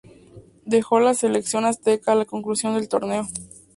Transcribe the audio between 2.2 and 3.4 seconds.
conclusión del torneo.